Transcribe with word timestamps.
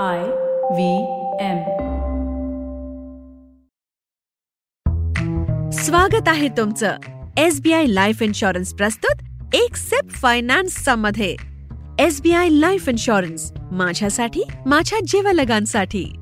I 0.00 0.20
V 0.74 0.98
M. 1.40 1.58
स्वागत 5.70 6.28
आहे 6.28 6.48
तुमचं 6.48 6.96
S 7.36 7.60
B 7.60 7.72
I 7.72 7.86
life 7.86 8.22
insurance 8.22 8.74
प्रस्तुत 8.74 9.24
एक 9.54 9.76
सेप 9.76 10.10
फायनान्समध्ये. 10.10 11.36
S 11.98 12.22
B 12.22 12.32
I 12.32 12.48
life 12.48 12.88
insurance 12.88 13.52
माझ्यासाठी 13.72 14.42
माझ्या 14.66 14.98
जीवलगांसाठी. 15.08 16.12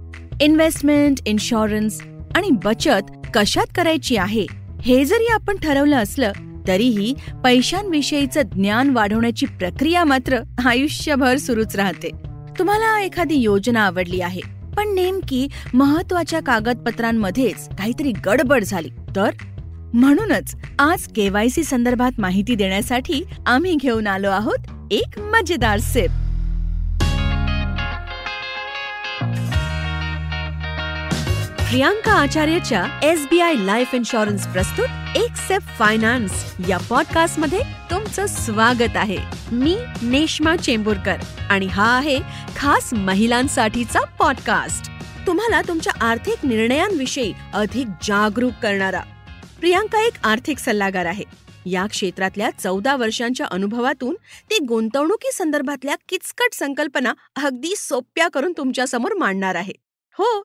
इन्व्हेस्टमेंट 0.40 1.18
इन्शुरन्स 1.26 2.00
आणि 2.36 2.50
बचत 2.64 3.12
कशात 3.34 3.66
करायची 3.76 4.16
आहे 4.16 4.46
हे 4.82 5.04
जरी 5.04 5.26
आपण 5.26 5.56
ठरवलं 5.56 5.96
असलं 5.96 6.32
तरीही 6.68 7.14
पैशांविषयीचं 7.44 8.42
ज्ञान 8.42 8.90
वाढवण्याची 8.90 9.46
प्रक्रिया 9.46 10.04
मात्र 10.04 10.38
आयुष्यभर 10.66 11.36
सुरूच 11.36 11.76
राहते. 11.76 12.10
तुम्हाला 12.60 13.00
एखादी 13.00 13.34
योजना 13.34 13.82
आवडली 13.82 14.20
आहे 14.20 14.40
पण 14.76 14.94
नेमकी 14.94 15.48
महत्त्वाच्या 15.74 16.40
कागदपत्रांमध्येच 16.40 17.68
काहीतरी 17.68 18.12
गडबड 18.26 18.64
झाली 18.64 18.88
तर? 19.16 19.30
म्हणूनच 19.94 20.54
आज 20.78 21.06
केवायसी 21.06 21.64
संदर्भात 21.64 22.20
माहिती 22.20 22.54
देण्यासाठी 22.54 23.22
आम्ही 23.46 23.74
घेऊन 23.74 24.06
आलो 24.06 24.30
आहोत 24.30 24.92
एक 24.92 25.18
मजेदार 25.18 25.78
SIP 25.78 26.10
Priyanka 31.70 32.12
आचार्यच्या 32.12 33.00
S 33.02 33.26
B 33.30 33.40
I 33.40 33.54
life 33.54 33.94
insurance 33.94 34.46
प्रस्तुत 34.46 35.16
एक 35.16 35.36
सेफ 35.36 35.62
फायनान्स 35.78 36.32
या 36.68 36.78
पॉडकास्टमध्ये 36.78 37.60
तुमचं 37.90 38.26
स्वागत 38.26 38.96
आहे. 38.96 39.16
मी 39.52 39.76
नेश्मा 40.02 40.56
चेंबूरकर 40.56 41.16
आणि 41.50 41.66
हा 41.66 41.96
आहे 41.96 42.18
खास 42.56 42.94
महिलांसाठीचा 42.94 44.00
पॉडकास्ट 44.00 44.90
तुम्हाला 45.26 45.62
तुमच्या 45.68 45.92
आर्थिक 46.06 46.46
निर्णयांविषयी 46.46 47.32
अधिक 47.54 47.86
जागरूक 48.02 48.52
करणारा. 48.62 49.00
प्रियांका 49.60 50.06
एक 50.06 50.14
आर्थिक 50.24 50.58
सल्लागार 50.58 51.06
आहे. 51.06 51.24
या 51.66 51.86
क्षेत्रातल्या 51.86 52.50
चौदा 52.50 52.96
वर्षांच्या 52.96 53.46
अनुभवातून 53.50 54.14
ती 54.50 54.58
गुंतवणुकी 54.64 55.32
संदर्भातल्या 55.32 55.96
किचकट 56.08 56.54
संकल्पना 56.54 57.12
अगदी 57.44 57.74
सोप्या 57.76 58.28
करून 58.28 58.52
तुमच्यासमोर 58.56 59.14
मांडणार 59.14 59.54
आहे. 59.54 59.72
हो 60.12 60.42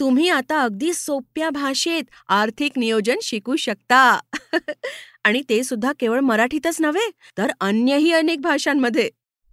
तुम्ही 0.00 0.28
आता 0.28 0.62
अगदी 0.62 0.92
सोप्या 0.92 1.50
भाषेत 1.50 2.02
आर्थिक 2.28 2.72
नियोजन 2.76 3.16
शिकू 3.22 3.56
शकता. 3.56 4.20
आणि 5.24 5.42
ते 5.48 5.64
सुद्धा 5.64 5.92
केवळ 6.00 6.20
मराठीतच 6.20 6.80
नव्हे 6.80 7.10
तर 7.38 7.50
अन्यही 7.60 8.12
अनेक 8.12 8.40
भाषांमध्ये. 8.40 9.10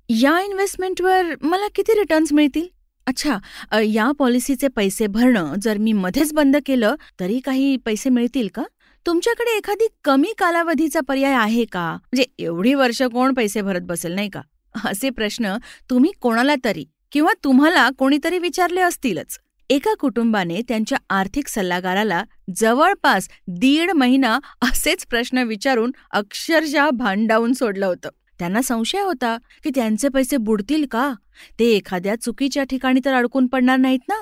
या 0.09 0.42
इन्व्हेस्टमेंटवर 0.42 1.22
मला 1.42 1.68
किती 1.75 2.00
रिटर्न्स 2.00 2.34
मिळतील? 2.34 2.68
अच्छा 3.08 3.38
या 3.84 4.12
पॉलिसीचे 4.20 4.68
पैसे 4.68 5.08
भरणं 5.08 5.53
जर 5.62 5.78
मी 5.78 5.94
मध्येच 5.94 6.34
बंद 6.34 6.58
केलं 6.66 6.95
तरी 7.20 7.40
काही 7.40 7.78
पैसे 7.78 8.09
मिळतील 8.09 8.48
का? 8.53 8.64
तुमच्याकडे 9.06 9.58
एखादी 9.58 9.88
कमी 10.03 10.34
कालावधीचा 10.38 11.00
पर्याय 11.08 11.34
आहे 11.34 11.66
का? 11.66 11.92
म्हणजे 11.94 12.25
एवढी 12.40 12.73
वर्ष 12.73 13.02
कोण 13.02 13.34
पैसे 13.34 13.62
भरत 13.62 13.81
बसेल 13.81 14.12
नाही 14.12 14.30
का? 14.30 14.42
असे 14.86 15.09
प्रश्न 15.09 15.58
तुम्ही 15.90 16.12
कोणाला 16.22 16.56
तरी 16.66 16.86
किंवा 17.12 17.31
तुम्हाला 17.44 17.90
कोणीतरी 17.98 18.40
विचारले 18.40 18.81
असतीलच. 18.81 19.40
एका 19.70 19.94
कुटुंबाने 20.00 20.62
त्यांच्या 20.68 20.98
आर्थिक 21.10 21.48
सल्लागाराला 21.48 22.23
जवळपास 22.56 23.28
दीड 23.48 23.92
महिना 23.92 24.38
असेच 24.62 25.06
प्रश्न 25.06 25.44
विचारून 25.48 25.92
अक्षरशः 26.12 26.90
भांडावून 26.90 27.54
सोडलं 27.54 27.86
होतं. 27.86 28.09
त्यांना 28.40 28.62
संशय 28.62 29.02
होता 29.02 29.38
की 29.64 29.70
त्यांचे 29.76 30.09
पैसे 30.09 30.38
बुडतील 30.38 30.86
का? 30.92 31.12
ते 31.59 31.66
एखाद्या 31.72 32.16
चुकीच्या 32.22 32.64
ठिकाणी 32.64 33.00
तर 33.06 33.14
अडकून 33.14 33.48
पडणार 33.48 33.78
नाहीत 33.78 34.00
ना? 34.09 34.20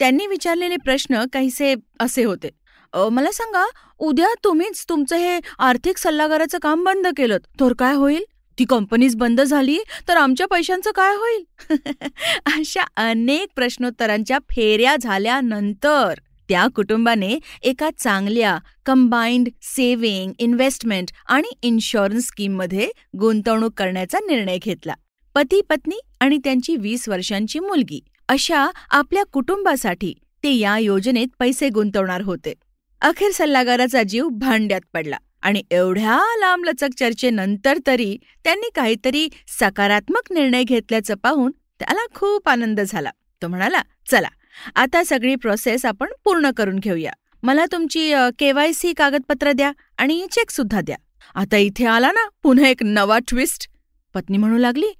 त्यांनी 0.00 0.26
विचारलेले 0.26 0.76
प्रश्न 0.76 1.24
काहीसे 1.32 1.74
असे 2.00 2.24
होते. 2.24 2.50
मला 3.12 3.30
सांगा 3.32 3.64
उद्या 3.98 4.32
तुम्हीच 4.44 4.84
तुमचं 4.88 5.16
हे 5.16 5.38
आर्थिक 5.58 5.98
सल्लागाराचं 5.98 6.58
काम 6.58 6.84
बंद 6.84 7.06
केलं 7.16 7.38
तर 7.60 7.72
काय 7.78 7.94
होईल? 7.94 8.24
ती 8.58 8.64
कंपनीच 8.64 9.16
बंद 9.16 9.40
झाली 9.40 9.78
तर 10.08 10.16
आमच्या 10.16 10.46
पैशांचं 10.46 10.90
काय 10.90 11.14
होईल? 11.14 11.44
अशा 12.46 12.82
अनेक 12.96 13.48
प्रश्नोत्तरांच्या 13.56 14.38
फेऱ्या 14.38 14.96
झाल्यानंतर 15.00 16.14
त्या 16.48 16.66
कुटुंबाने 16.76 17.38
एका 17.62 17.90
चांगल्या 17.98 18.58
कंबाईंड 18.86 19.48
सेव्हिंग 19.62 20.32
इन्व्हेस्टमेंट 20.38 21.10
आणि 21.26 21.52
इन्शुरन्स 21.62 22.24
स्कीममध्ये 22.24 22.88
गुंतवणूक 23.20 23.72
करण्याचा 23.76 24.18
निर्णय 24.18 24.58
घेतला. 24.62 24.94
पती 25.34 25.60
पत्नी 25.60 26.00
आणि 26.20 26.38
त्यांची 26.44 26.76
वीस 26.76 27.08
वर्षांची 27.08 27.58
मुलगी 27.58 28.00
अशा 28.28 28.70
आपल्या 28.90 29.24
कुटुंबासाठी 29.32 30.14
ते 30.44 30.52
या 30.52 30.78
योजनेत 30.78 31.28
पैसे 31.38 31.68
गुंतवणार 31.68 32.20
होते. 32.20 32.54
अखेर 33.00 33.30
सल्लागाराचा 33.30 34.02
जीव 34.02 34.28
भांड्यात 34.28 34.80
पडला. 34.94 35.16
आणि 35.42 35.62
एवढ्या 35.70 36.18
लांबलचक 36.38 36.98
चर्चेनंतर 36.98 37.78
तरी 37.86 38.16
त्यांनी 38.44 38.70
काहीतरी 38.74 39.28
सकारात्मक 39.60 40.32
निर्णय 40.32 40.62
घेतल्याचं 40.62 41.14
पाहून 41.14 41.50
त्याला 41.80 42.06
खूप 42.14 42.48
आनंद 42.48 42.80
झाला. 42.80 43.10
तो 43.42 43.48
म्हणाला 43.48 43.82
चला 44.10 44.28
आता 44.74 45.02
सगळी 45.06 45.34
प्रोसेस 45.34 45.84
आपण 45.84 46.12
पूर्ण 46.24 46.50
करून 46.56 46.78
घेऊया. 46.78 47.10
मला 47.42 47.64
तुमची 47.72 48.12
केवायसी 48.38 48.92
कागदपत्र 48.92 49.52
द्या 49.52 49.72
आणि 49.98 50.26
चेक 50.32 50.50
सुद्धा 50.50 50.80
द्या. 50.80 50.96
आता 51.34 51.56
इथे 51.56 51.86
आला 51.86 52.10
ना 52.12 52.28
पुन्हा 52.42 52.68
एक 52.68 52.82
नवा 52.82 53.18
ट्विस्ट 53.28 53.68
पत्नी 54.14 54.36
म्हणू 54.36 54.58
लागली 54.58 54.92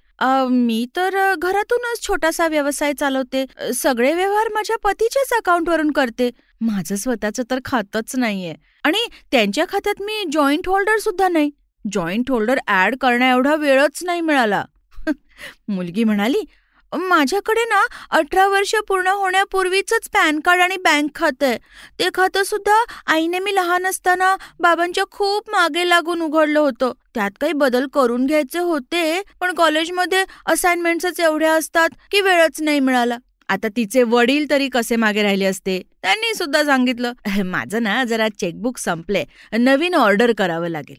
मी 0.51 0.87
तर 0.97 1.34
घरातूनच 1.34 2.06
छोटासा 2.06 2.49
व्यवसाय 2.49 2.93
चालवते. 2.93 3.45
सगळे 3.75 4.15
व्यवहार 4.15 4.49
माझ्या 4.49 4.77
पतीच्याच 4.84 5.33
अकाउंटवरून 5.33 5.91
करते. 5.91 6.31
माझं 6.61 6.97
स्वतःचं 6.97 7.43
तर 7.51 7.59
खातच 7.65 8.17
नाहीये. 8.17 8.55
आणि 8.84 9.07
त्यांच्या 9.33 9.65
खात्यात 9.69 10.03
मी 10.03 10.25
जॉईंट 10.33 10.69
होल्डर 10.69 10.99
सुद्धा 10.99 11.28
नाही. 11.28 11.51
जॉईंट 11.93 12.31
होल्डर 12.31 12.59
ऍड 12.69 12.97
करण्या 13.01 13.31
एवढा 13.31 13.55
वेळच 13.55 14.01
नाही 14.03 14.21
मिळाला. 14.21 14.65
मुलगी 15.69 16.05
म्हणाली 16.05 16.45
माझ्याकडे 16.93 17.65
ना 17.69 17.81
अठरा 18.19 18.47
वर्ष 18.49 18.75
पूर्ण 18.88 19.09
होण्यापूर्वीच 19.09 19.93
पॅन 20.15 20.38
कार्ड 20.44 20.60
आणि 20.62 20.76
बँक 20.84 21.10
खातं 21.15 21.47
आहे. 21.47 21.59
ते 21.99 22.09
खातं 22.15 22.43
सुद्धा 22.43 22.82
आईने 23.12 23.38
मी 23.38 23.54
लहान 23.54 23.87
असताना 23.87 24.34
बाबांच्या 24.60 25.04
खूप 25.10 25.50
मागे 25.50 25.88
लागून 25.88 26.22
उघडलं 26.22 26.59
होतं. 26.60 26.93
त्यात 27.15 27.31
काही 27.41 27.53
बदल 27.53 27.87
करून 27.94 28.27
घ्यायचे 28.27 28.59
होते 28.59 29.21
पण 29.41 29.54
कॉलेजमध्ये 29.54 30.25
असाइनमेंट्सच 30.47 31.21
एवढ्या 31.21 31.53
असतात 31.53 31.88
की 32.10 32.21
वेळच 32.21 32.60
नाही 32.60 32.81
मिळाला. 32.81 33.16
आता 33.48 33.69
तिचे 33.77 34.03
वडील 34.03 34.50
तरी 34.50 34.69
कसे 34.69 34.97
मागे 34.97 35.22
राहिले 35.22 35.44
असते 35.44 35.81
त्यांनी 36.03 36.34
सुद्धा 36.34 36.62
सांगितलं. 36.65 37.12
माझं 37.44 37.82
ना 37.82 38.03
जरा 38.04 38.28
चेकबुक 38.41 38.78
संपले 38.78 39.25
नवीन 39.53 39.94
ऑर्डर 39.94 40.32
करावं 40.38 40.69
लागेल. 40.69 40.97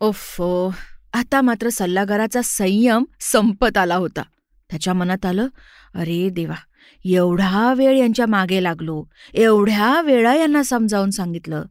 ओफो. 0.00 0.70
आता 1.14 1.40
मात्र 1.40 1.68
सल्लागाराचा 1.68 2.40
संयम 2.44 3.04
संपत 3.22 3.78
आला 3.78 3.94
होता. 3.94 4.22
त्याच्या 4.70 4.94
मनात 4.94 5.26
आलं 5.26 5.46
अरे 5.94 6.28
देवा 6.30 6.54
एवढा 7.04 7.74
वेळ 7.74 7.98
यांच्या 7.98 8.26
मागे 8.26 8.62
लागलो 8.62 9.02
एवढ्या 9.34 10.00
वेळा 10.00 10.34
यांना 10.34 10.62
समजावून 10.62 11.10
सांगितलं. 11.10 11.64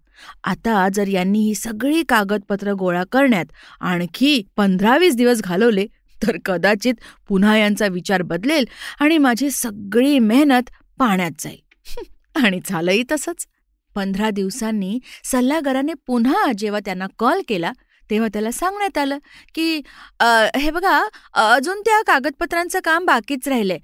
आता 0.44 0.88
जर 0.94 1.08
यांनी 1.08 1.40
ही 1.40 1.56
सगळी 1.56 2.04
कागदपत्र 2.10 2.72
गोळा 2.72 3.04
करण्यात 3.12 3.46
आणखी 3.82 4.42
पंधरा 4.56 4.98
वीस 4.98 5.16
दिवस 5.16 5.42
घालवले 5.42 5.86
तर 6.24 6.38
कदाचित 6.46 6.94
पुन्हा 7.28 7.58
यांचा 7.58 7.88
विचार 7.88 8.22
बदलेल 8.22 8.66
आणि 9.00 9.18
माझी 9.18 9.50
सगळी 9.52 10.20
मेहनत 10.20 10.70
पाण्यात 11.00 11.32
जाईल. 11.40 11.60
आणि 12.46 12.60
झालंही 12.66 13.04
तसंच. 13.12 13.46
पंधरा 13.96 14.30
दिवसांनी 14.30 15.00
सल्लागाराने 15.24 15.94
पुन्हा 16.08 16.52
जेव्हा 16.58 16.80
त्यांना 16.86 17.06
कॉल 17.20 17.42
केला 17.48 17.72
तेव्हा 18.10 18.28
त्याला 18.34 18.52
सांगण्यात 18.52 18.98
आलं 18.98 19.18
की 19.56 19.82
हे 20.56 20.72
बघा 20.72 21.02
अजून 21.34 21.82
त्या 21.86 22.02
कागदपत्रांचं 22.08 22.80
काम 22.84 23.06
बाकीच 23.06 23.48
राहिलंय. 23.48 23.80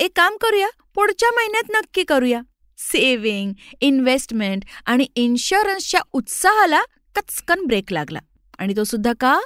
एक 0.00 0.16
काम 0.16 0.36
करूया 0.40 0.68
पुढच्या 0.94 1.30
महिन्यात 1.36 1.70
नक्की 1.72 2.04
करूया. 2.04 2.40
सेव्हिंग 2.78 3.52
इन्व्हेस्टमेंट 3.80 4.64
आणि 4.86 5.06
इन्शुरन्सच्या 5.16 6.00
उत्साहाला 6.12 6.82
कचकन 7.16 7.64
ब्रेक 7.66 7.92
लागला. 7.92 8.18
आणि 8.58 8.76
तो 8.76 8.84
सुद्धा 8.84 9.12
का? 9.20 9.38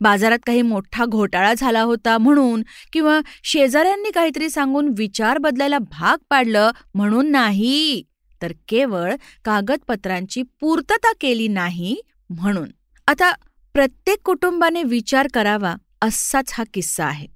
बाजारात 0.00 0.38
काही 0.46 0.62
मोठा 0.62 1.04
घोटाळा 1.04 1.52
झाला 1.54 1.82
होता 1.82 2.16
म्हणून 2.18 2.62
किंवा 2.92 3.18
शेजाऱ्यांनी 3.44 4.10
काहीतरी 4.10 4.48
सांगून 4.50 4.88
विचार 4.96 5.38
बदलायला 5.38 5.78
भाग 5.90 6.16
पाडलं 6.30 6.70
म्हणून 6.94 7.30
नाही 7.30 8.02
तर 8.40 8.52
केवळ 8.68 9.14
कागदपत्रांची 9.44 10.42
पूर्तता 10.60 11.12
केली 11.20 11.48
नाही 11.48 11.96
म्हणून. 12.30 12.68
आता 13.08 13.32
प्रत्येक 13.80 14.18
कुटुंबाने 14.24 14.82
विचार 14.82 15.26
करावा 15.34 15.74
असाच 16.02 16.52
हा 16.54 16.64
किस्सा 16.74 17.04
आहे. 17.04 17.26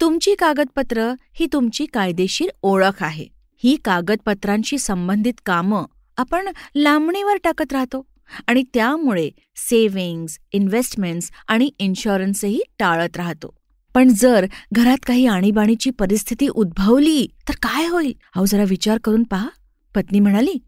तुमची 0.00 0.34
कागदपत्र 0.38 1.02
ही 1.34 1.46
तुमची 1.52 1.84
कायदेशीर 1.92 2.48
ओळख 2.62 3.02
आहे. 3.02 3.26
ही 3.64 3.76
कागदपत्रांशी 3.84 4.78
संबंधित 4.78 5.40
कामं 5.46 5.84
आपण 6.18 6.48
लांबणीवर 6.76 7.36
टाकत 7.44 7.72
राहतो 7.72 8.04
आणि 8.46 8.62
त्यामुळे 8.74 9.28
सेव्हिंग्ज 9.58 10.36
इन्व्हेस्टमेंट्स 10.52 11.30
आणि 11.48 11.70
इन्शुरन्सही 11.78 12.60
टाळत 12.78 13.16
राहतो. 13.16 13.54
पण 13.94 14.08
जर 14.16 14.46
घरात 14.72 15.06
काही 15.06 15.26
आणीबाणीची 15.26 15.90
परिस्थिती 15.90 16.48
उद्भवली 16.48 17.26
तर 17.48 17.54
काय 17.62 17.86
होईल? 17.86 18.12
अहो 18.34 18.44
जरा 18.44 18.64
विचार 18.68 18.98
करून 19.04 19.22
पहा. 19.22 19.48
पत्नी 19.94 20.20
म्हणाली 20.20 20.58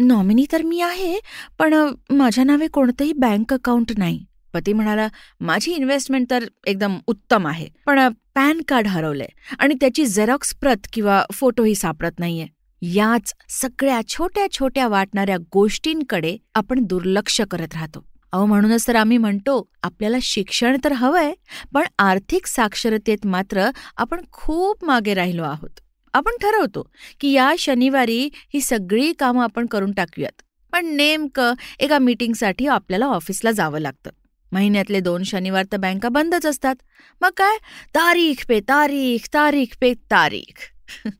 नॉमिनी 0.00 0.44
तर 0.52 0.62
मी 0.62 0.80
आहे 0.80 1.18
पण 1.58 1.74
माझ्या 2.10 2.44
नावे 2.44 2.68
कोणतंही 2.68 3.12
बँक 3.16 3.54
अकाउंट 3.54 3.92
नाही. 3.98 4.24
पती 4.54 4.72
म्हणाला 4.72 5.08
माझी 5.40 5.72
इन्व्हेस्टमेंट 5.72 6.30
तर 6.30 6.44
एकदम 6.66 6.98
उत्तम 7.06 7.46
आहे 7.46 7.68
पण 7.86 8.08
पॅन 8.34 8.60
कार्ड 8.68 8.86
हरवलंय 8.86 9.28
आणि 9.58 9.74
त्याची 9.80 10.06
झेरॉक्स 10.06 10.54
प्रत 10.54 10.86
किंवा 10.92 11.22
फोटोही 11.32 11.74
सापडत 11.74 12.18
नाहीये. 12.18 12.46
याच 12.82 13.32
सगळ्या 13.50 14.00
छोट्या 14.08 14.46
छोट्या 14.52 14.86
वाटणाऱ्या 14.88 15.36
गोष्टींकडे 15.52 16.36
आपण 16.54 16.82
दुर्लक्ष 16.82 17.40
करत 17.40 17.74
राहतो. 17.74 18.04
अहो 18.32 18.46
म्हणूनच 18.46 18.86
तर 18.88 18.96
आम्ही 18.96 19.18
म्हणतो 19.18 19.62
आपल्याला 19.82 20.16
शिक्षण 20.22 20.76
तर 20.84 20.92
हवंय 20.92 21.32
पण 21.74 21.86
आर्थिक 21.98 22.46
साक्षरतेत 22.46 23.26
मात्र 23.26 23.68
आपण 23.96 24.20
खूप 24.32 24.84
मागे 24.84 25.14
राहिलो 25.14 25.42
आहोत. 25.42 25.80
आपण 26.14 26.36
ठरवतो 26.42 26.82
की 27.20 27.32
या 27.32 27.54
शनिवारी 27.58 28.28
ही 28.54 28.60
सगळी 28.60 29.12
कामं 29.12 29.42
आपण 29.42 29.66
करून 29.66 29.92
टाकूयात 29.92 30.42
पण 30.72 30.86
नेमकं 30.86 31.54
एका 31.80 31.98
मीटिंगसाठी 31.98 32.66
आपल्याला 32.66 33.06
ऑफिसला 33.06 33.50
जावं 33.50 33.78
लागतं. 33.78 34.10
महिन्यातले 34.52 35.00
दोन 35.00 35.22
शनिवार 35.22 35.64
तर 35.72 35.76
बँका 35.76 36.08
बंदच 36.08 36.46
असतात. 36.46 36.74
मग 37.20 37.30
काय? 37.36 37.56
तारीख 37.94 38.44
पे 38.48 38.60
तारीख 38.60 39.28
तारीख 39.34 39.76
पे 39.80 39.94
तारीख. 39.94 40.68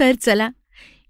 तर 0.00 0.12
चला 0.20 0.48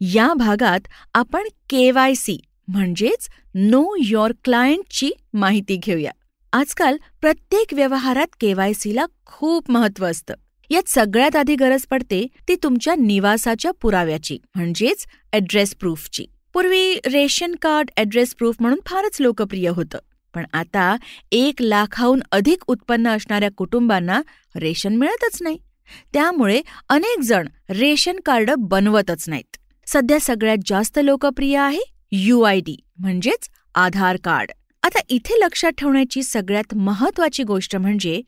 या 0.01 0.33
भागात 0.35 0.81
आपण 1.15 1.43
केवायसी 1.71 2.39
म्हणजेच 2.69 3.29
नो 3.55 3.95
युअर 4.03 4.33
क्लायंटची 4.45 5.11
माहिती 5.33 5.77
घेऊया. 5.77 6.11
आजकाल 6.53 6.97
प्रत्येक 7.21 7.75
व्यवहारात 7.75 8.27
केवायसीला 8.41 9.07
खूप 9.27 9.71
महत्त्व 9.71 10.07
असतं. 10.07 10.35
यात 10.71 10.89
सगळ्यात 10.89 11.37
आधी 11.37 11.55
गरज 11.55 11.87
पडते 11.87 12.27
ती 12.49 12.55
तुमच्या 12.63 12.95
निवासाच्या 12.95 13.71
पुराव्याची 13.81 14.39
म्हणजेच 14.55 15.07
ॲड्रेस 15.33 15.75
प्रूफची 15.75 16.27
पूर्वी 16.53 16.95
रेशन 16.95 17.55
कार्ड 17.63 17.91
ॲड्रेस 17.97 18.35
प्रूफ 18.35 18.57
म्हणून 18.61 18.79
फारच 18.87 19.21
लोकप्रिय 19.21 19.69
होतं. 19.69 19.99
पण 20.35 20.45
आता 20.53 20.97
एक 21.33 21.63
लाखाहून 21.63 22.21
अधिक 22.33 22.65
उत्पन्न 22.67 23.09
असणाऱ्या 23.09 23.51
कुटुंबांना 23.57 24.21
रेशन 24.57 24.97
मिळतच 24.97 25.39
नाही. 25.43 25.59
त्यामुळे 26.13 26.61
अनेक 26.89 27.21
जण 27.21 27.49
रेशन 27.71 28.17
कार्ड 28.25 28.51
बनवतच 28.59 29.29
नाहीत. 29.29 29.57
सध्या 29.87 30.19
सगळ्यात 30.21 30.59
जास्त 30.67 30.99
लोकप्रिय 31.03 31.57
आहे 31.59 32.61
डी 32.61 32.77
म्हणजेच 32.99 33.49
आधार 33.75 34.17
कार्ड. 34.25 34.51
आता 34.83 34.99
इथे 35.09 35.39
लक्षात 35.41 35.73
ठेवण्याची 35.79 36.23
सगळ्यात 36.23 36.75
महत्वाची 36.75 37.43
गोष्ट 37.43 37.77
म्हणजे 37.77 38.21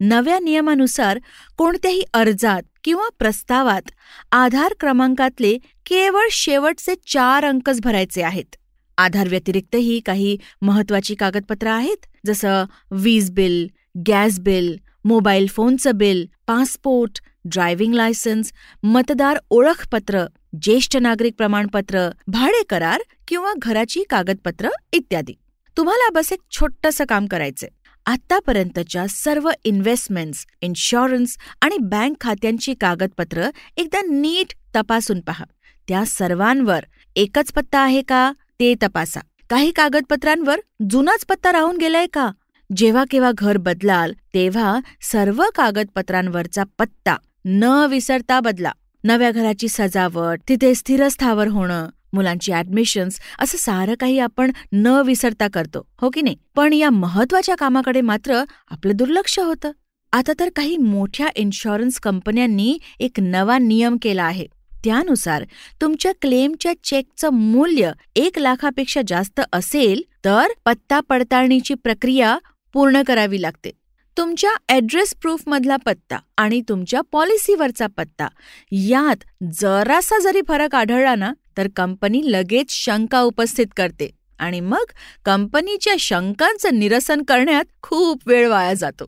नव्या 0.00 0.38
नियमानुसार 0.38 1.18
कोणत्याही 1.56 2.02
अर्जात 2.14 2.62
किंवा 2.84 3.08
प्रस्तावात 3.18 3.90
आधार 4.32 4.74
क्रमांकातले 4.80 5.56
केवळ 5.86 6.26
शेवटचे 6.30 6.94
चार 7.06 7.44
अंकच 7.44 7.80
भरायचे 7.80 8.22
आहेत. 8.22 8.56
आधार 8.98 9.28
व्यतिरिक्तही 9.28 10.00
काही 10.00 10.36
महत्वाची 10.62 11.14
कागदपत्रं 11.14 11.70
आहेत 11.70 12.06
जसं 12.26 12.64
वीज 12.90 13.30
बिल 13.30 13.68
गॅस 14.08 14.40
बिल 14.40 14.76
मोबाईल 15.04 15.46
फोनचं 15.46 15.90
बिल 15.94 16.26
पासपोर्ट 16.46 17.20
ड्रायव्हिंग 17.44 17.94
लायसन्स 17.94 18.52
मतदार 18.82 19.38
ओळखपत्र 19.50 20.24
ज्येष्ठ 20.62 20.96
नागरिक 20.96 21.34
प्रमाणपत्र 21.38 22.08
भाडे 22.26 22.62
करार 22.68 23.00
किंवा 23.28 23.52
घराची 23.62 24.02
कागदपत्र 24.10 24.68
इत्यादी. 24.92 25.32
तुम्हाला 25.76 26.10
बस 26.10 26.32
एक 26.32 26.38
छोटंसं 26.50 27.04
काम 27.08 27.26
करायचंय. 27.26 27.68
आतापर्यंतच्या 28.06 29.06
सर्व 29.10 29.50
इन्व्हेस्टमेंट्स 29.64 30.46
इन्शुरन्स 30.60 31.36
आणि 31.62 31.78
बँक 31.78 32.16
खात्यांची 32.20 32.74
कागदपत्र 32.74 33.50
एकदा 33.76 34.00
नीट 34.10 34.52
तपासून 34.76 35.20
पहा. 35.20 35.44
त्या 35.88 36.04
सर्वांवर 36.06 36.84
एकच 37.16 37.52
पत्ता 37.52 37.78
आहे 37.78 38.02
का? 38.02 38.32
ते 38.60 38.74
तपासा. 38.82 39.20
काही 39.50 39.70
कागदपत्रांवर 39.70 40.60
जुनाच 40.90 41.24
पत्ता 41.24 41.52
राहून 41.52 41.76
गेलाय 41.76 42.06
का? 42.06 42.30
जेव्हा 42.76 43.04
केव्हा 43.10 43.30
घर 43.38 43.56
बदलाल 43.56 44.12
तेव्हा 44.34 44.78
सर्व 45.02 45.42
कागदपत्रांवरचा 45.54 46.64
पत्ता 46.78 47.16
न 47.44 47.86
विसरता 47.90 48.40
बदला. 48.40 48.72
नव्या 49.04 49.30
घराची 49.30 49.68
सजावट 49.68 50.40
तिथे 50.48 50.74
स्थिरस्थावर 50.74 51.48
होणं 51.48 51.88
मुलांची 52.12 52.52
ऍडमिशन्स 52.52 53.18
असं 53.38 53.58
सारं 53.58 53.94
काही 54.00 54.18
आपण 54.18 54.50
न 54.72 54.86
विसरता 55.06 55.48
करतो 55.48 55.86
हो 56.00 56.10
की 56.10 56.22
नाही? 56.22 56.36
पण 56.56 56.72
या 56.72 56.90
महत्त्वाच्या 56.90 57.54
कामाकडे 57.54 58.00
मात्र 58.00 58.42
आपलं 58.70 58.96
दुर्लक्ष 58.96 59.38
होतं. 59.38 59.70
आता 60.12 60.32
तर 60.40 60.48
काही 60.56 60.76
मोठ्या 60.76 61.28
इन्शुरन्स 61.36 61.98
कंपन्यांनी 62.00 62.78
एक 63.00 63.20
नवा 63.20 63.58
नियम 63.58 63.96
केला 64.02 64.24
आहे. 64.24 64.46
त्यानुसार 64.84 65.44
तुमच्या 65.80 66.12
क्लेमच्या 66.22 66.72
चेकचं 66.84 67.32
मूल्य 67.32 67.90
एक 68.16 68.38
लाखापेक्षा 68.38 69.00
जास्त 69.08 69.40
असेल 69.52 70.02
तर 70.24 70.52
पत्ता 70.64 71.00
पडताळणीची 71.00 71.74
प्रक्रिया 71.74 72.38
पूर्ण 72.74 73.02
करावी 73.06 73.42
लागते. 73.42 73.70
तुमच्या 74.16 74.50
ॲड्रेस 74.68 75.14
प्रूफमधला 75.14 75.76
पत्ता 75.76 76.18
आणि 76.38 76.60
तुमच्या 76.68 77.00
पॉलिसीवरचा 77.12 77.86
पत्ता 77.96 78.28
यात 78.72 79.24
जरासा 79.60 80.18
जरी 80.18 80.40
फरक 80.48 80.74
आढळला 80.74 81.14
ना 81.14 81.32
तर 81.56 81.68
कंपनी 81.76 82.20
लगेच 82.24 82.70
शंका 82.70 83.20
उपस्थित 83.20 83.66
करते 83.76 84.10
आणि 84.38 84.60
मग 84.60 84.92
कंपनीच्या 85.24 85.94
शंकांचं 85.98 86.78
निरसन 86.78 87.22
करण्यात 87.22 87.64
खूप 87.82 88.22
वेळ 88.26 88.48
वाया 88.48 88.74
जातो. 88.74 89.04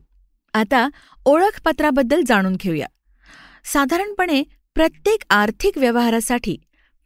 आता 0.53 0.87
ओळखपत्राबद्दल 1.25 2.21
जाणून 2.27 2.55
घेऊया. 2.59 2.87
साधारणपणे 3.65 4.43
प्रत्येक 4.75 5.23
आर्थिक 5.29 5.77
व्यवहारासाठी 5.77 6.57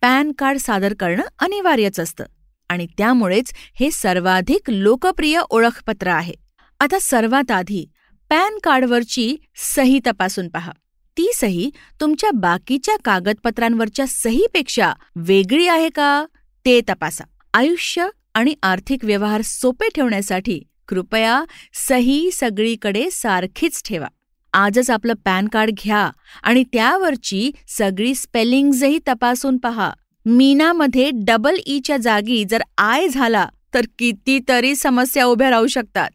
पॅन 0.02 0.32
कार्ड 0.32 0.58
सादर 0.58 0.94
करणं 0.94 1.24
अनिवार्यच 1.40 2.00
असतं. 2.00 2.24
आणि 2.70 2.88
त्यामुळेच 2.98 3.52
हे 3.80 3.92
सर्वाधिक 3.92 4.70
लोकप्रिय 4.70 5.42
ओळखपत्र 5.50 6.08
आहे. 6.08 6.34
आता 6.80 7.00
सर्वात 7.02 7.52
आधी 7.52 7.86
पॅन 8.30 8.58
कार्डवरची 8.64 9.38
सही 9.56 10.00
तपासून 10.08 10.50
पहा. 10.50 10.72
ती 11.18 11.32
सही 11.36 11.72
तुमच्या 12.02 12.32
बाकीच्या 12.32 12.96
कागदपत्रांवरच्या 13.06 14.08
सहीपेक्षा 14.08 14.94
वेगळी 15.16 15.68
आहे 15.68 15.90
का? 15.90 16.26
ते 16.66 16.82
तपासा. 16.90 17.24
आयुष्य 17.54 18.08
आणि 18.34 18.56
आर्थिक 18.64 19.06
व्यवहार 19.06 19.42
सोपे 19.42 19.88
ठेवण्यासाठी 19.96 20.60
कृपया 20.88 21.44
सही 21.74 22.32
सगळीकडे 22.32 23.10
सारखीच 23.12 23.82
ठेवा. 23.84 24.08
आजच 24.56 24.90
आपलं 24.90 25.14
पॅन 25.26 25.48
कार्ड 25.48 25.72
घ्या 25.84 26.10
आणि 26.44 26.64
त्यावरची 26.74 27.52
सगळी 27.68 28.14
स्पेलिंग्जही 28.16 29.00
तपासून 29.08 29.58
पहा. 29.58 29.92
मीनामध्ये 30.26 31.10
डबल 31.14 31.56
ईच्या 31.66 31.98
जागी 31.98 32.44
जर 32.50 32.62
आय 32.78 33.08
झाला 33.08 33.48
तर 33.74 33.86
कितीतरी 34.00 34.76
समस्या 34.76 35.26
उभ्या 35.26 35.50
राहू 35.50 35.68
शकतात. 35.68 36.10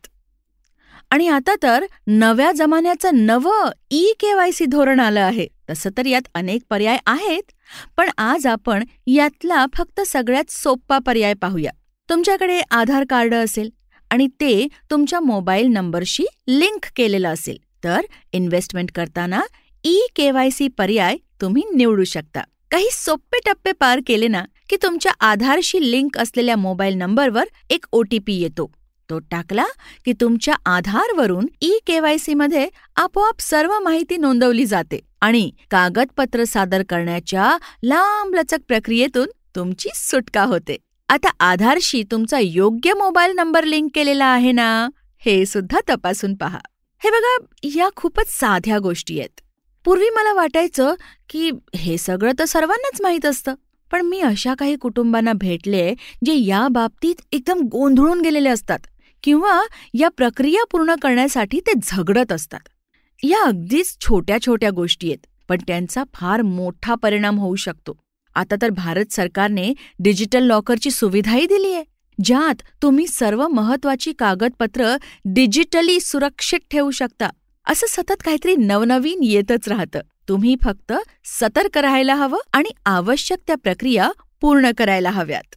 आणि 1.10 1.28
आता 1.28 1.54
तर 1.62 1.84
नव्या 2.06 2.50
जमान्याचं 2.52 3.24
नवं 3.26 3.70
ई 3.90 4.12
के 4.20 4.32
वाय 4.34 4.50
सी 4.50 4.64
धोरण 4.64 5.00
आलं 5.00 5.20
आहे. 5.20 5.46
तसं 5.70 5.90
तर 5.96 6.06
यात 6.06 6.28
अनेक 6.34 6.62
पर्याय 6.70 6.98
आहेत 7.06 7.52
पण 7.96 8.10
आज 8.18 8.46
आपण 8.46 8.84
यातला 9.06 9.64
फक्त 9.74 10.00
सगळ्यात 10.00 10.50
सोप्पा 10.50 10.98
पर्याय 10.98 11.34
पाहूया. 11.34 11.70
तुमच्याकडे 12.08 12.60
आधार 12.70 13.04
कार्ड 13.10 13.34
असेल 13.34 13.70
आणि 14.10 14.26
ते 14.40 14.66
तुमच्या 14.90 15.20
मोबाईल 15.20 15.66
नंबरशी 15.66 16.24
लिंक 16.48 16.86
केलेलं 16.96 17.28
असेल. 17.28 17.56
तर 17.84 18.00
इन्व्हेस्टमेंट 18.32 18.90
करताना 18.94 19.40
ई 19.84 20.00
केवायसी 20.16 20.68
पर्याय 20.68 21.16
तुम्ही 21.40 21.62
निवडू 21.74 22.04
शकता. 22.04 22.40
काही 22.70 22.88
सोपे 22.92 23.38
टप्पे 23.46 23.72
पार 23.72 24.00
केले 24.06 24.28
ना 24.28 24.44
की 24.68 24.76
तुमच्या 24.82 25.12
आधारशी 25.20 25.90
लिंक 25.90 26.18
असलेल्या 26.18 26.56
मोबाईल 26.56 26.94
नंबरवर 26.94 27.44
एक 27.70 27.86
ओटीपी 27.92 28.32
येतो. 28.32 28.70
तो 29.10 29.18
टाकला 29.18 29.64
की 30.04 30.12
तुमच्या 30.12 30.54
आधारवरून 30.66 31.46
ई 31.62 31.78
केवायसी 31.86 32.34
मध्ये 32.34 32.68
आपोआप 32.96 33.40
सर्व 33.40 33.78
माहिती 33.78 34.16
नोंदवली 34.16 34.66
जाते 34.66 35.00
आणि 35.20 35.50
कागदपत्र 35.70 36.44
सादर 36.44 36.82
करण्याच्या 36.88 37.58
लांबलचक 37.82 38.58
प्रक्रियेतून 38.68 39.28
तुमची 39.56 39.88
सुटका 39.94 40.42
होते. 40.42 40.76
आता 41.08 41.30
आधारशी 41.40 42.02
तुमचा 42.10 42.38
योग्य 42.38 42.94
मोबाईल 42.94 43.32
नंबर 43.32 43.64
लिंक 43.64 43.90
केलेला 43.94 44.24
आहे 44.24 44.52
ना? 44.52 44.88
हे 45.18 45.46
सुद्धा 45.46 45.78
तपासून 45.88 46.34
पहा. 46.34 46.58
हे 47.02 47.10
बघा 47.10 47.36
या 47.74 47.88
खूपच 47.96 48.28
साध्या 48.30 48.78
गोष्टी 48.78 49.18
आहेत. 49.18 49.40
पूर्वी 49.84 50.08
मला 50.10 50.32
वाटायचं 50.32 50.94
की 51.28 51.50
हे 51.76 51.96
सगळं 51.98 52.32
तर 52.38 52.44
सर्वांनाच 52.44 53.00
माहीत 53.02 53.26
असतं 53.26 53.54
पण 53.90 54.00
मी 54.06 54.20
अशा 54.20 54.54
काही 54.54 54.76
कुटुंबांना 54.76 55.32
भेटले 55.32 55.92
जे 56.26 56.34
या 56.34 56.66
बाबतीत 56.68 57.22
एकदम 57.32 57.60
गोंधळून 57.72 58.20
गेलेले 58.20 58.48
असतात 58.48 58.86
किंवा 59.24 59.60
या 59.94 60.08
प्रक्रिया 60.08 60.64
पूर्ण 60.70 60.94
करण्यासाठी 61.02 61.60
ते 61.60 61.72
झगडत 61.82 62.32
असतात. 62.32 62.60
या 63.22 63.42
अगदीच 63.44 63.96
छोट्या 64.00 64.40
छोट्या 64.40 64.70
गोष्टी 64.70 65.08
आहेत 65.08 65.26
पण 65.48 65.58
त्यांचा 65.66 66.04
फार 66.14 66.42
मोठा 66.42 66.94
परिणाम 66.94 67.38
होऊ 67.38 67.56
शकतो. 67.56 67.96
आता 68.36 68.56
तर 68.62 68.70
भारत 68.70 69.12
सरकारने 69.12 69.72
डिजिटल 69.98 70.42
लॉकरची 70.42 70.90
सुविधाही 70.90 71.46
दिली 71.46 71.72
आहे 71.74 71.84
ज्यात 72.24 72.62
तुम्ही 72.82 73.06
सर्व 73.06 73.48
महत्वाची 73.48 74.12
कागदपत्र 74.12 74.96
डिजिटली 75.24 76.00
सुरक्षित 76.00 76.58
ठेवू 76.70 76.90
शकता. 76.90 77.30
असं 77.66 77.86
सतत 77.88 78.22
काहीतरी 78.24 78.56
नवनवीन 78.56 79.20
येतच 79.22 79.68
राहतं. 79.68 80.00
तुम्ही 80.28 80.56
फक्त 80.64 80.92
सतर्क 81.24 81.78
राहायला 81.78 82.14
हवं 82.14 82.38
आणि 82.52 82.68
आवश्यक 82.86 83.38
त्या 83.46 83.56
प्रक्रिया 83.56 84.10
पूर्ण 84.40 84.70
करायला 84.78 85.10
हव्यात. 85.10 85.54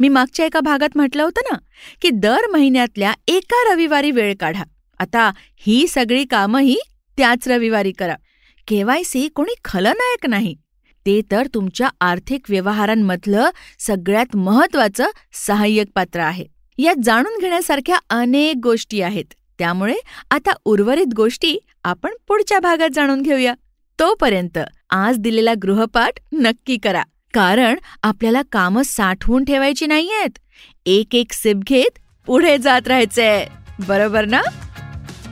मी 0.00 0.08
मागच्या 0.08 0.46
एका 0.46 0.60
भागात 0.60 0.88
म्हटलं 0.94 1.22
होतं 1.22 1.40
ना 1.52 1.58
की 2.02 2.10
दर 2.10 2.46
महिन्यातल्या 2.52 3.12
एका 3.28 3.72
रविवारी 3.72 4.10
वेळ 4.10 4.34
काढा. 4.40 4.62
आता 4.98 5.30
ही 5.56 5.86
सगळी 5.88 6.24
कामंही 6.24 6.76
त्याच 7.16 7.48
रविवारी 7.48 7.92
करा. 7.92 8.14
केवायसी 8.68 9.28
कोणी 9.28 9.54
खलनायक 9.64 10.26
नाही. 10.26 10.56
ते 11.06 11.20
तर 11.30 11.46
तुमच्या 11.54 11.88
आर्थिक 12.00 12.40
व्यवहारांमधलं 12.48 13.50
सगळ्यात 13.78 14.36
महत्वाचं 14.36 15.06
सहाय्यक 15.46 15.86
पात्र 15.94 16.20
आहे. 16.20 16.44
यात 16.78 16.96
जाणून 17.04 17.40
घेण्यासारख्या 17.40 17.96
अनेक 18.10 18.56
गोष्टी 18.62 19.00
आहेत. 19.00 19.24
त्यामुळे 19.58 19.94
आता 20.30 20.50
उर्वरित 20.64 21.14
गोष्टी 21.16 21.58
आपण 21.84 22.10
पुढच्या 22.28 22.60
भागात 22.60 22.88
जाणून 22.94 23.22
घेऊया. 23.22 23.54
तोपर्यंत 23.98 24.58
आज 24.90 25.18
दिलेला 25.18 25.54
गृहपाठ 25.62 26.12
नक्की 26.32 26.76
करा. 26.76 27.02
कारण 27.34 27.74
आपल्याला 28.02 28.42
कामं 28.52 28.82
साठवून 28.82 29.44
ठेवायची 29.44 29.86
नाहीयेत. 29.86 30.38
एक 30.86 31.14
एक 31.14 31.32
सिप 31.32 31.56
घेत 31.56 31.98
पुढे 32.26 32.58
जात 32.58 32.88
राहायचंय. 32.88 33.46
बरोबर 33.88 34.24
ना? 34.24 34.40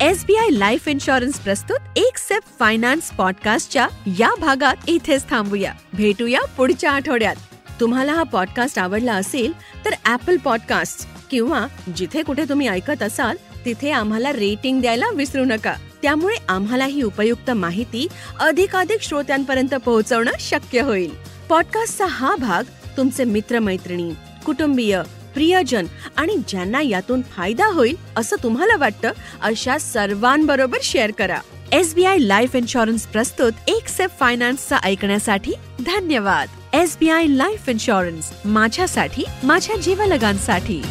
S 0.01 0.25
B 0.25 0.35
I 0.35 0.49
life 0.51 0.89
insurance 0.89 1.39
प्रस्तुत 1.39 1.77
एक 1.97 2.19
सेप 2.19 2.43
फायनान्स 2.59 3.11
पॉडकास्टच्या 3.11 3.89
या 4.07 4.31
भागात 4.41 4.77
इथेच 4.87 5.31
थांबूया. 5.31 5.73
भेटूया 5.93 6.41
पुढच्या 6.57 6.91
आठवड्यात. 6.93 7.37
तुम्हाला 7.81 8.13
हा 8.13 8.23
पॉडकास्ट 8.23 8.79
आवडला 8.79 9.15
असेल 9.15 9.53
तर 9.85 9.91
ऍपल 10.07 10.37
पॉडकास्ट 10.37 11.09
किंवा 11.31 11.67
जिथे 11.97 12.23
कुठे 12.23 12.45
तुम्ही 12.49 12.69
ऐकत 12.69 13.03
असाल 13.03 13.37
तिथे 13.65 13.91
आम्हाला 13.91 14.33
रेटिंग 14.33 14.81
द्यायला 14.81 15.07
विसरू 15.15 15.45
नका. 15.45 15.75
त्यामुळे 16.03 16.37
आम्हाला 16.49 16.85
ही 16.85 17.03
उपयुक्त 17.03 17.51
माहिती 17.51 18.09
अधिकाधिक 18.41 19.03
श्रोत्यांपर्यंत 19.03 19.75
पोहोचवणं 19.75 20.33
शक्य 20.41 20.81
होईल. 20.81 21.11
पॉडकास्टचा 21.49 22.07
हा 22.07 22.37
भाग 22.37 22.65
तुमचे 22.97 23.25
मित्रमैत्रिणी 23.25 24.13
कुटुंबीय 24.47 25.03
प्रियजन. 25.37 25.87
आणि 26.17 26.37
ज्यांना 26.49 26.81
यातून 26.83 27.23
फायदा 27.23 27.67
होईल 27.67 27.97
असं 28.17 28.37
तुम्हाला 28.43 28.77
वाटतं 28.77 29.13
अशा 29.41 29.79
सर्वांबरोबर 29.79 30.79
शेअर 30.83 31.11
करा. 31.11 31.39
S 31.73 31.95
B 31.95 32.05
I 32.05 32.19
life 32.19 32.57
insurance 32.57 33.07
प्रस्तुत 33.07 33.53
एक 33.69 33.89
सेफ 33.89 34.11
फायनान्सचा 34.21 34.79
ऐकण्यासाठी 34.79 35.53
धन्यवाद. 35.87 36.49
S 36.75 36.97
B 37.01 37.09
I 37.11 37.27
life 37.27 37.69
insurance 37.69 38.33
माझ्यासाठी 38.45 39.25
माझ्या 39.43 39.77
जीवलगांसाठी. 39.77 40.83